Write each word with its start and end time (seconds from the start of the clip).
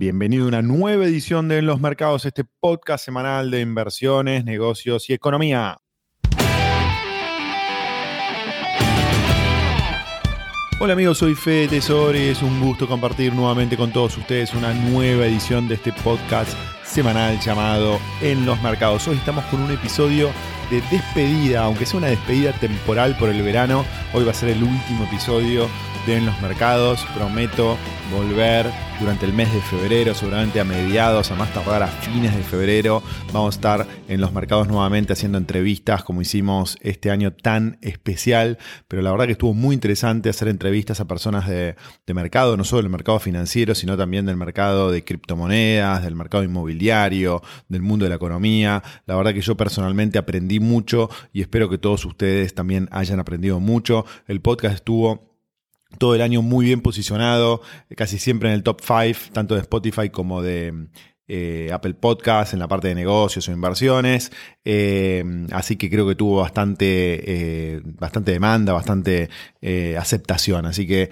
Bienvenido 0.00 0.46
a 0.46 0.48
una 0.48 0.62
nueva 0.62 1.04
edición 1.04 1.48
de 1.48 1.58
En 1.58 1.66
los 1.66 1.78
Mercados, 1.78 2.24
este 2.24 2.42
podcast 2.42 3.04
semanal 3.04 3.50
de 3.50 3.60
inversiones, 3.60 4.46
negocios 4.46 5.10
y 5.10 5.12
economía. 5.12 5.76
Hola 10.80 10.94
amigos, 10.94 11.18
soy 11.18 11.34
Fede 11.34 11.68
Tesori, 11.68 12.28
es 12.28 12.40
un 12.40 12.62
gusto 12.62 12.88
compartir 12.88 13.34
nuevamente 13.34 13.76
con 13.76 13.92
todos 13.92 14.16
ustedes 14.16 14.54
una 14.54 14.72
nueva 14.72 15.26
edición 15.26 15.68
de 15.68 15.74
este 15.74 15.92
podcast 15.92 16.56
semanal 16.90 17.38
llamado 17.38 18.00
En 18.20 18.44
los 18.44 18.60
Mercados. 18.62 19.06
Hoy 19.06 19.16
estamos 19.16 19.44
con 19.44 19.60
un 19.60 19.70
episodio 19.70 20.30
de 20.70 20.80
despedida, 20.90 21.62
aunque 21.62 21.86
sea 21.86 21.98
una 21.98 22.08
despedida 22.08 22.52
temporal 22.52 23.16
por 23.16 23.28
el 23.28 23.42
verano, 23.42 23.84
hoy 24.12 24.24
va 24.24 24.32
a 24.32 24.34
ser 24.34 24.48
el 24.50 24.62
último 24.62 25.04
episodio 25.04 25.68
de 26.06 26.16
En 26.16 26.26
los 26.26 26.40
Mercados, 26.40 27.06
prometo 27.14 27.76
volver 28.10 28.66
durante 28.98 29.24
el 29.24 29.32
mes 29.32 29.52
de 29.52 29.60
febrero, 29.60 30.14
seguramente 30.14 30.60
a 30.60 30.64
mediados, 30.64 31.30
a 31.30 31.34
más 31.34 31.52
tardar 31.54 31.82
a 31.82 31.86
fines 31.86 32.36
de 32.36 32.42
febrero. 32.42 33.02
Vamos 33.32 33.54
a 33.54 33.56
estar 33.56 33.86
en 34.08 34.20
los 34.20 34.32
mercados 34.32 34.68
nuevamente 34.68 35.12
haciendo 35.12 35.38
entrevistas 35.38 36.04
como 36.04 36.20
hicimos 36.20 36.76
este 36.82 37.10
año 37.10 37.32
tan 37.32 37.78
especial, 37.80 38.58
pero 38.88 39.00
la 39.00 39.10
verdad 39.10 39.26
que 39.26 39.32
estuvo 39.32 39.54
muy 39.54 39.74
interesante 39.74 40.28
hacer 40.28 40.48
entrevistas 40.48 41.00
a 41.00 41.06
personas 41.06 41.48
de, 41.48 41.76
mercado, 42.12 42.56
no 42.56 42.64
solo 42.64 42.82
del 42.82 42.90
mercado 42.90 43.20
financiero, 43.20 43.74
sino 43.74 43.96
también 43.96 44.26
del 44.26 44.36
mercado 44.36 44.90
de 44.90 45.04
criptomonedas, 45.04 46.02
del 46.02 46.16
mercado 46.16 46.42
inmobiliario, 46.42 46.79
del 47.68 47.82
mundo 47.82 48.04
de 48.04 48.08
la 48.08 48.16
economía. 48.16 48.82
La 49.06 49.16
verdad 49.16 49.34
que 49.34 49.40
yo 49.40 49.56
personalmente 49.56 50.18
aprendí 50.18 50.60
mucho 50.60 51.10
y 51.32 51.42
espero 51.42 51.68
que 51.68 51.78
todos 51.78 52.04
ustedes 52.04 52.54
también 52.54 52.88
hayan 52.90 53.20
aprendido 53.20 53.60
mucho. 53.60 54.04
El 54.26 54.40
podcast 54.40 54.74
estuvo 54.74 55.30
todo 55.98 56.14
el 56.14 56.22
año 56.22 56.42
muy 56.42 56.66
bien 56.66 56.80
posicionado, 56.80 57.62
casi 57.96 58.18
siempre 58.18 58.48
en 58.48 58.54
el 58.54 58.62
top 58.62 58.80
5, 58.80 59.32
tanto 59.32 59.54
de 59.54 59.60
Spotify 59.60 60.08
como 60.10 60.42
de 60.42 60.88
eh, 61.32 61.70
Apple 61.72 61.94
Podcast 61.94 62.54
en 62.54 62.58
la 62.58 62.66
parte 62.66 62.88
de 62.88 62.96
negocios 62.96 63.48
o 63.48 63.52
inversiones. 63.52 64.32
Eh, 64.64 65.46
así 65.52 65.76
que 65.76 65.88
creo 65.88 66.04
que 66.08 66.16
tuvo 66.16 66.40
bastante, 66.40 66.86
eh, 66.86 67.80
bastante 67.84 68.32
demanda, 68.32 68.72
bastante 68.72 69.30
aceptación. 69.96 70.66
Así 70.66 70.88
que 70.88 71.10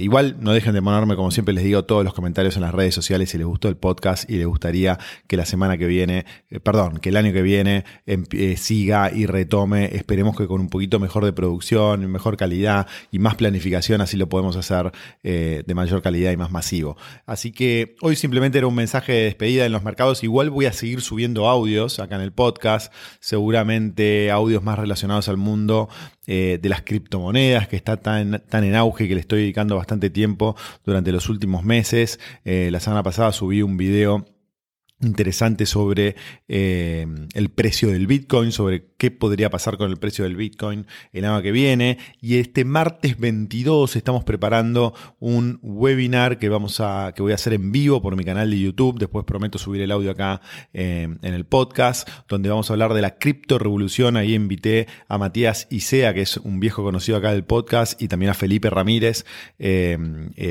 igual 0.00 0.36
no 0.38 0.52
dejen 0.52 0.74
de 0.74 0.82
ponerme, 0.82 1.16
como 1.16 1.32
siempre 1.32 1.52
les 1.52 1.64
digo, 1.64 1.84
todos 1.84 2.04
los 2.04 2.14
comentarios 2.14 2.54
en 2.56 2.62
las 2.62 2.72
redes 2.72 2.94
sociales 2.94 3.30
si 3.30 3.38
les 3.38 3.46
gustó 3.46 3.68
el 3.68 3.76
podcast 3.76 4.30
y 4.30 4.36
les 4.36 4.46
gustaría 4.46 4.98
que 5.26 5.36
la 5.36 5.46
semana 5.46 5.78
que 5.78 5.86
viene, 5.86 6.26
perdón, 6.62 6.98
que 6.98 7.08
el 7.08 7.16
año 7.16 7.32
que 7.32 7.42
viene 7.42 7.84
siga 8.56 9.10
y 9.12 9.26
retome. 9.26 9.96
Esperemos 9.96 10.36
que 10.36 10.46
con 10.46 10.60
un 10.60 10.68
poquito 10.68 11.00
mejor 11.00 11.24
de 11.24 11.32
producción, 11.32 12.06
mejor 12.12 12.36
calidad 12.36 12.86
y 13.10 13.18
más 13.18 13.34
planificación, 13.34 14.00
así 14.00 14.16
lo 14.16 14.28
podemos 14.28 14.56
hacer 14.56 14.92
de 15.22 15.74
mayor 15.74 16.02
calidad 16.02 16.30
y 16.30 16.36
más 16.36 16.52
masivo. 16.52 16.96
Así 17.26 17.50
que 17.50 17.96
hoy 18.02 18.14
simplemente 18.14 18.58
era 18.58 18.66
un 18.66 18.74
mensaje 18.74 19.12
de 19.12 19.39
despedida 19.40 19.64
en 19.64 19.72
los 19.72 19.82
mercados. 19.82 20.22
Igual 20.22 20.50
voy 20.50 20.66
a 20.66 20.72
seguir 20.72 21.00
subiendo 21.00 21.48
audios 21.48 21.98
acá 21.98 22.16
en 22.16 22.20
el 22.20 22.30
podcast, 22.30 22.92
seguramente 23.20 24.30
audios 24.30 24.62
más 24.62 24.78
relacionados 24.78 25.30
al 25.30 25.38
mundo 25.38 25.88
eh, 26.26 26.58
de 26.60 26.68
las 26.68 26.82
criptomonedas, 26.82 27.66
que 27.66 27.76
está 27.76 27.96
tan, 27.96 28.42
tan 28.50 28.64
en 28.64 28.74
auge, 28.74 29.08
que 29.08 29.14
le 29.14 29.20
estoy 29.20 29.40
dedicando 29.40 29.76
bastante 29.76 30.10
tiempo 30.10 30.56
durante 30.84 31.10
los 31.10 31.30
últimos 31.30 31.64
meses. 31.64 32.20
Eh, 32.44 32.68
la 32.70 32.80
semana 32.80 33.02
pasada 33.02 33.32
subí 33.32 33.62
un 33.62 33.78
video 33.78 34.26
interesante 35.02 35.66
sobre 35.66 36.16
eh, 36.48 37.06
el 37.34 37.48
precio 37.48 37.88
del 37.88 38.06
Bitcoin, 38.06 38.52
sobre 38.52 38.84
qué 38.98 39.10
podría 39.10 39.50
pasar 39.50 39.78
con 39.78 39.90
el 39.90 39.96
precio 39.96 40.24
del 40.24 40.36
Bitcoin 40.36 40.86
el 41.12 41.24
año 41.24 41.40
que 41.42 41.52
viene. 41.52 41.98
Y 42.20 42.36
este 42.36 42.64
martes 42.64 43.18
22 43.18 43.96
estamos 43.96 44.24
preparando 44.24 44.94
un 45.18 45.58
webinar 45.62 46.38
que, 46.38 46.48
vamos 46.48 46.80
a, 46.80 47.12
que 47.14 47.22
voy 47.22 47.32
a 47.32 47.36
hacer 47.36 47.54
en 47.54 47.72
vivo 47.72 48.02
por 48.02 48.16
mi 48.16 48.24
canal 48.24 48.50
de 48.50 48.60
YouTube. 48.60 48.98
Después 48.98 49.24
prometo 49.24 49.58
subir 49.58 49.80
el 49.80 49.90
audio 49.90 50.10
acá 50.10 50.42
eh, 50.74 51.08
en 51.22 51.34
el 51.34 51.46
podcast, 51.46 52.08
donde 52.28 52.50
vamos 52.50 52.70
a 52.70 52.74
hablar 52.74 52.92
de 52.92 53.00
la 53.00 53.18
cripto 53.18 53.58
revolución. 53.58 54.16
Ahí 54.16 54.34
invité 54.34 54.86
a 55.08 55.16
Matías 55.16 55.66
Isea, 55.70 56.12
que 56.12 56.22
es 56.22 56.36
un 56.36 56.60
viejo 56.60 56.82
conocido 56.82 57.16
acá 57.16 57.32
del 57.32 57.44
podcast, 57.44 58.00
y 58.02 58.08
también 58.08 58.30
a 58.30 58.34
Felipe 58.34 58.68
Ramírez 58.68 59.24
eh, 59.58 59.98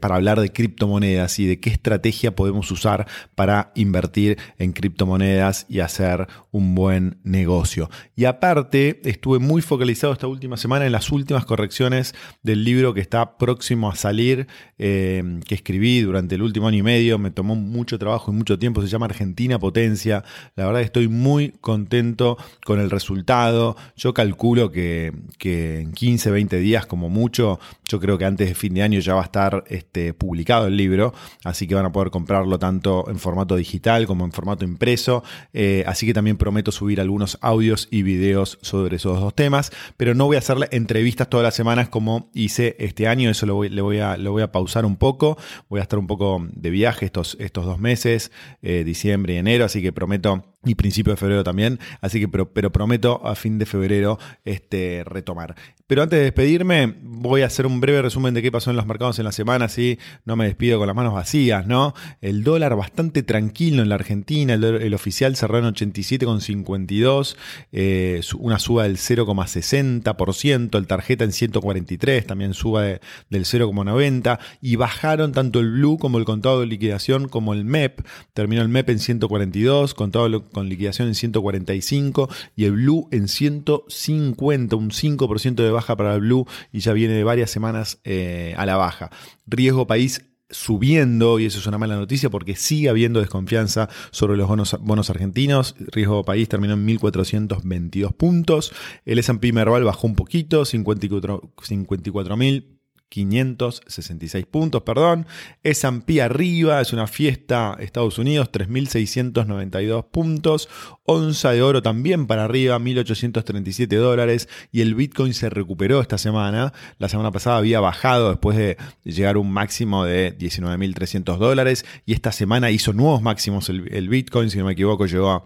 para 0.00 0.16
hablar 0.16 0.40
de 0.40 0.50
criptomonedas 0.50 1.38
y 1.38 1.46
de 1.46 1.60
qué 1.60 1.70
estrategia 1.70 2.34
podemos 2.34 2.70
usar 2.70 3.06
para 3.34 3.72
invertir 3.74 4.31
en 4.58 4.72
criptomonedas 4.72 5.66
y 5.68 5.80
hacer 5.80 6.26
un 6.50 6.74
buen 6.74 7.18
negocio. 7.24 7.90
Y 8.16 8.24
aparte, 8.24 9.00
estuve 9.04 9.38
muy 9.38 9.62
focalizado 9.62 10.12
esta 10.12 10.26
última 10.26 10.56
semana 10.56 10.86
en 10.86 10.92
las 10.92 11.10
últimas 11.10 11.44
correcciones 11.44 12.14
del 12.42 12.64
libro 12.64 12.94
que 12.94 13.00
está 13.00 13.38
próximo 13.38 13.90
a 13.90 13.96
salir, 13.96 14.46
eh, 14.78 15.40
que 15.46 15.54
escribí 15.54 16.00
durante 16.00 16.34
el 16.34 16.42
último 16.42 16.68
año 16.68 16.78
y 16.78 16.82
medio. 16.82 17.18
Me 17.18 17.30
tomó 17.30 17.54
mucho 17.54 17.98
trabajo 17.98 18.30
y 18.30 18.34
mucho 18.34 18.58
tiempo. 18.58 18.82
Se 18.82 18.88
llama 18.88 19.06
Argentina 19.06 19.58
Potencia. 19.58 20.24
La 20.56 20.66
verdad 20.66 20.82
estoy 20.82 21.08
muy 21.08 21.50
contento 21.60 22.36
con 22.64 22.80
el 22.80 22.90
resultado. 22.90 23.76
Yo 23.96 24.14
calculo 24.14 24.70
que, 24.70 25.12
en 25.42 25.92
15, 25.92 26.30
20 26.30 26.58
días 26.58 26.86
como 26.86 27.08
mucho, 27.08 27.58
yo 27.88 28.00
creo 28.00 28.18
que 28.18 28.24
antes 28.24 28.48
de 28.48 28.54
fin 28.54 28.74
de 28.74 28.82
año 28.82 29.00
ya 29.00 29.14
va 29.14 29.22
a 29.22 29.24
estar 29.24 29.64
este, 29.68 30.14
publicado 30.14 30.66
el 30.66 30.76
libro. 30.76 31.14
Así 31.44 31.66
que 31.66 31.74
van 31.74 31.86
a 31.86 31.92
poder 31.92 32.10
comprarlo 32.10 32.58
tanto 32.58 33.08
en 33.08 33.18
formato 33.18 33.56
digital 33.56 34.06
como 34.06 34.21
en 34.24 34.32
formato 34.32 34.64
impreso, 34.64 35.22
eh, 35.52 35.84
así 35.86 36.06
que 36.06 36.14
también 36.14 36.36
prometo 36.36 36.72
subir 36.72 37.00
algunos 37.00 37.38
audios 37.40 37.88
y 37.90 38.02
videos 38.02 38.58
sobre 38.62 38.96
esos 38.96 39.20
dos 39.20 39.34
temas, 39.34 39.72
pero 39.96 40.14
no 40.14 40.26
voy 40.26 40.36
a 40.36 40.40
hacerle 40.40 40.68
entrevistas 40.70 41.28
todas 41.28 41.44
las 41.44 41.54
semanas 41.54 41.88
como 41.88 42.30
hice 42.34 42.76
este 42.78 43.08
año, 43.08 43.30
eso 43.30 43.46
lo 43.46 43.54
voy, 43.54 43.98
a, 43.98 44.16
lo 44.16 44.32
voy 44.32 44.42
a 44.42 44.52
pausar 44.52 44.84
un 44.84 44.96
poco, 44.96 45.36
voy 45.68 45.80
a 45.80 45.82
estar 45.82 45.98
un 45.98 46.06
poco 46.06 46.46
de 46.52 46.70
viaje 46.70 47.06
estos, 47.06 47.36
estos 47.40 47.64
dos 47.64 47.78
meses, 47.78 48.32
eh, 48.62 48.84
diciembre 48.84 49.34
y 49.34 49.36
enero, 49.38 49.64
así 49.64 49.82
que 49.82 49.92
prometo 49.92 50.51
y 50.64 50.74
principio 50.74 51.12
de 51.12 51.16
febrero 51.16 51.42
también, 51.42 51.80
así 52.00 52.20
que 52.20 52.28
pero, 52.28 52.52
pero, 52.52 52.70
prometo 52.70 53.20
a 53.26 53.34
fin 53.34 53.58
de 53.58 53.66
febrero 53.66 54.18
este, 54.44 55.02
retomar. 55.04 55.56
Pero 55.86 56.02
antes 56.02 56.18
de 56.18 56.24
despedirme, 56.24 56.94
voy 57.02 57.42
a 57.42 57.46
hacer 57.46 57.66
un 57.66 57.80
breve 57.80 58.00
resumen 58.00 58.32
de 58.32 58.42
qué 58.42 58.52
pasó 58.52 58.70
en 58.70 58.76
los 58.76 58.86
mercados 58.86 59.18
en 59.18 59.24
la 59.24 59.32
semana, 59.32 59.66
así 59.66 59.98
no 60.24 60.36
me 60.36 60.46
despido 60.46 60.78
con 60.78 60.86
las 60.86 60.96
manos 60.96 61.12
vacías, 61.12 61.66
¿no? 61.66 61.94
El 62.20 62.44
dólar 62.44 62.76
bastante 62.76 63.22
tranquilo 63.22 63.82
en 63.82 63.88
la 63.88 63.96
Argentina, 63.96 64.54
el, 64.54 64.94
oficial 64.94 65.36
cerró 65.36 65.58
en 65.58 65.64
87,52, 65.64 67.36
eh, 67.72 68.20
una 68.38 68.58
suba 68.58 68.84
del 68.84 68.96
0,60%, 68.96 70.78
el 70.78 70.86
tarjeta 70.86 71.24
en 71.24 71.32
143, 71.32 72.26
también 72.26 72.54
suba 72.54 72.82
del 72.84 73.00
0,90, 73.30 74.38
y 74.60 74.76
bajaron 74.76 75.32
tanto 75.32 75.60
el 75.60 75.72
blue 75.72 75.98
como 75.98 76.18
el 76.18 76.24
contado 76.24 76.60
de 76.60 76.66
liquidación 76.66 77.28
como 77.28 77.52
el 77.52 77.64
MEP, 77.64 78.00
terminó 78.32 78.62
el 78.62 78.68
MEP 78.68 78.90
en 78.90 78.98
142, 79.00 79.94
contado 79.94 80.28
con 80.52 80.68
liquidación 80.68 81.08
en 81.08 81.14
145 81.14 82.28
y 82.56 82.64
el 82.64 82.72
Blue 82.72 83.08
en 83.10 83.28
150, 83.28 84.76
un 84.76 84.90
5% 84.90 85.54
de 85.54 85.70
baja 85.70 85.96
para 85.96 86.14
el 86.14 86.20
Blue 86.20 86.46
y 86.72 86.80
ya 86.80 86.92
viene 86.92 87.14
de 87.14 87.24
varias 87.24 87.50
semanas 87.50 88.00
eh, 88.04 88.54
a 88.56 88.66
la 88.66 88.76
baja. 88.76 89.10
Riesgo 89.46 89.86
país 89.86 90.22
subiendo, 90.52 91.40
y 91.40 91.46
eso 91.46 91.58
es 91.58 91.66
una 91.66 91.78
mala 91.78 91.96
noticia 91.96 92.30
porque 92.30 92.54
sigue 92.54 92.88
habiendo 92.88 93.20
desconfianza 93.20 93.88
sobre 94.10 94.36
los 94.36 94.48
bonos, 94.48 95.10
argentinos. 95.10 95.74
Riesgo 95.78 96.24
país 96.24 96.48
terminó 96.48 96.74
en 96.74 96.86
1.422 96.86 98.12
puntos. 98.12 98.72
El 99.04 99.18
S&P 99.18 99.52
Merval 99.52 99.84
bajó 99.84 100.06
un 100.06 100.14
poquito, 100.14 100.62
54.000. 100.62 102.81
566 103.12 104.46
puntos, 104.46 104.82
perdón. 104.82 105.26
S&P 105.62 106.22
arriba, 106.22 106.80
es 106.80 106.94
una 106.94 107.06
fiesta 107.06 107.76
Estados 107.78 108.18
Unidos, 108.18 108.50
3.692 108.50 110.06
puntos. 110.10 110.70
Onza 111.04 111.50
de 111.50 111.60
oro 111.60 111.82
también 111.82 112.26
para 112.26 112.44
arriba, 112.44 112.78
1.837 112.78 113.94
dólares. 113.98 114.48
Y 114.70 114.80
el 114.80 114.94
Bitcoin 114.94 115.34
se 115.34 115.50
recuperó 115.50 116.00
esta 116.00 116.16
semana. 116.16 116.72
La 116.98 117.10
semana 117.10 117.30
pasada 117.30 117.58
había 117.58 117.80
bajado 117.80 118.30
después 118.30 118.56
de 118.56 118.78
llegar 119.04 119.36
a 119.36 119.40
un 119.40 119.52
máximo 119.52 120.06
de 120.06 120.34
19.300 120.38 121.36
dólares. 121.36 121.84
Y 122.06 122.14
esta 122.14 122.32
semana 122.32 122.70
hizo 122.70 122.94
nuevos 122.94 123.20
máximos 123.20 123.68
el, 123.68 123.92
el 123.94 124.08
Bitcoin, 124.08 124.48
si 124.48 124.56
no 124.56 124.64
me 124.64 124.72
equivoco, 124.72 125.04
llegó 125.04 125.30
a 125.32 125.44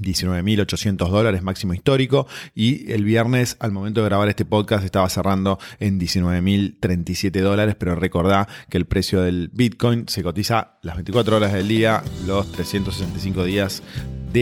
19.800 0.00 1.08
dólares 1.10 1.42
máximo 1.42 1.74
histórico. 1.74 2.26
Y 2.54 2.90
el 2.92 3.04
viernes 3.04 3.56
al 3.60 3.72
momento 3.72 4.02
de 4.02 4.06
grabar 4.06 4.28
este 4.28 4.44
podcast 4.44 4.84
estaba 4.84 5.08
cerrando 5.08 5.58
en 5.80 6.00
19.037 6.00 7.40
dólares, 7.40 7.76
pero 7.78 7.94
recordá 7.94 8.48
que 8.70 8.78
el 8.78 8.86
precio 8.86 9.22
del 9.22 9.50
Bitcoin 9.52 10.08
se 10.08 10.22
cotiza 10.22 10.78
las 10.82 10.96
24 10.96 11.36
horas 11.36 11.52
del 11.52 11.68
día, 11.68 12.02
los 12.26 12.50
365 12.52 13.44
días 13.44 13.82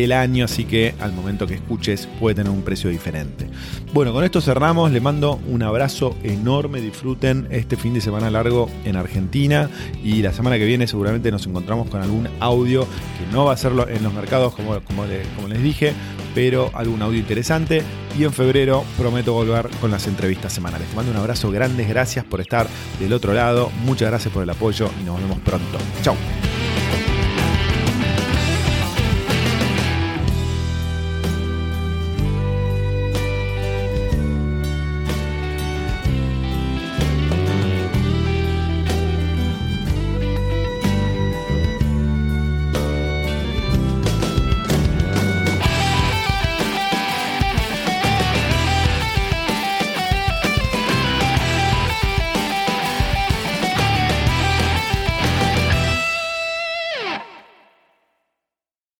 del 0.01 0.13
año, 0.13 0.45
así 0.45 0.65
que 0.65 0.95
al 1.01 1.13
momento 1.13 1.47
que 1.47 1.55
escuches 1.55 2.09
puede 2.21 2.37
tener 2.37 2.51
un 2.51 2.63
precio 2.63 2.91
diferente. 2.91 3.47
Bueno, 3.93 4.13
con 4.13 4.25
esto 4.25 4.41
cerramos, 4.41 4.91
le 4.91 5.01
mando 5.01 5.41
un 5.49 5.63
abrazo 5.63 6.17
enorme, 6.23 6.81
disfruten 6.81 7.47
este 7.51 7.77
fin 7.77 7.95
de 7.95 8.01
semana 8.01 8.31
largo 8.31 8.69
en 8.85 8.97
Argentina 8.97 9.71
y 10.03 10.23
la 10.23 10.33
semana 10.33 10.59
que 10.59 10.65
viene 10.65 10.87
seguramente 10.87 11.31
nos 11.31 11.47
encontramos 11.47 11.89
con 11.89 12.03
algún 12.03 12.29
audio 12.41 12.83
que 12.85 13.33
no 13.33 13.45
va 13.45 13.55
a 13.55 13.57
serlo 13.57 13.89
en 13.89 14.03
los 14.03 14.13
mercados 14.13 14.55
como 14.55 15.07
les 15.49 15.63
dije, 15.63 15.93
pero 16.35 16.71
algún 16.75 17.01
audio 17.03 17.19
interesante 17.19 17.83
y 18.19 18.25
en 18.25 18.33
febrero 18.33 18.85
prometo 18.99 19.33
volver 19.33 19.69
con 19.81 19.91
las 19.91 20.07
entrevistas 20.07 20.53
semanales. 20.53 20.89
Te 20.89 20.97
mando 20.97 21.13
un 21.13 21.19
abrazo, 21.19 21.51
grandes 21.51 21.89
gracias 21.89 22.25
por 22.25 22.41
estar 22.41 22.67
del 22.99 23.13
otro 23.13 23.33
lado, 23.33 23.71
muchas 23.85 24.09
gracias 24.09 24.33
por 24.33 24.43
el 24.43 24.51
apoyo 24.51 24.91
y 25.01 25.05
nos 25.05 25.21
vemos 25.21 25.39
pronto. 25.41 25.79
Chao. 26.03 26.17